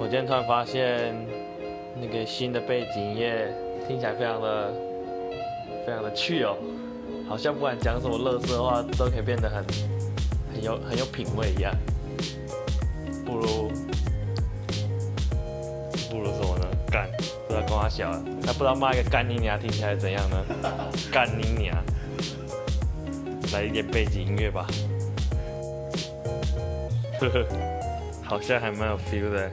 [0.00, 1.14] 我今天突然发现，
[2.00, 3.54] 那个新的背景音乐
[3.86, 4.72] 听起来非常的、
[5.84, 6.56] 非常的趣哦，
[7.28, 9.62] 好像不管讲什么乐色话都可以变得很、
[10.54, 11.70] 很有、很有品味一样。
[13.26, 13.68] 不如，
[16.08, 16.66] 不如什么呢？
[16.90, 17.06] 干，
[17.46, 20.42] 不知道跟我小了，那不知道骂一个干你娘听起来怎样呢？
[21.12, 21.76] 干你娘！
[23.52, 24.66] 来一点背景音乐吧。
[27.20, 27.46] 呵呵，
[28.24, 29.50] 好像还蛮有 feel 的。